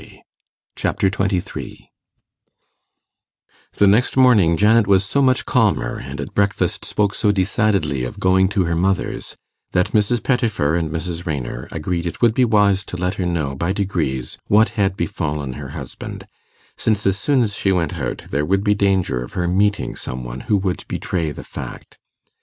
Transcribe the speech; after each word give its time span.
Chapter 0.75 1.11
23 1.11 1.91
The 3.75 3.85
next 3.85 4.17
morning 4.17 4.57
Janet 4.57 4.87
was 4.87 5.05
so 5.05 5.21
much 5.21 5.45
calmer, 5.45 5.99
and 6.03 6.19
at 6.19 6.33
breakfast 6.33 6.83
spoke 6.85 7.13
so 7.13 7.31
decidedly 7.31 8.03
of 8.03 8.19
going 8.19 8.47
to 8.49 8.63
her 8.63 8.75
mother's, 8.75 9.35
that 9.73 9.91
Mrs. 9.91 10.23
Pettifer 10.23 10.75
and 10.75 10.89
Mrs. 10.89 11.27
Raynor 11.27 11.67
agreed 11.71 12.07
it 12.07 12.19
would 12.19 12.33
be 12.33 12.45
wise 12.45 12.83
to 12.85 12.97
let 12.97 13.13
her 13.21 13.27
know 13.27 13.53
by 13.53 13.71
degrees 13.73 14.39
what 14.47 14.69
had 14.69 14.97
befallen 14.97 15.53
her 15.53 15.69
husband, 15.69 16.25
since 16.75 17.05
as 17.05 17.19
soon 17.19 17.43
as 17.43 17.53
she 17.55 17.71
went 17.71 17.93
out 17.99 18.23
there 18.31 18.43
would 18.43 18.63
be 18.63 18.73
danger 18.73 19.21
of 19.21 19.33
her 19.33 19.47
meeting 19.47 19.95
some 19.95 20.23
one 20.23 20.39
who 20.49 20.57
would 20.57 20.83
betray 20.87 21.29
the 21.31 21.43
fact. 21.43 21.99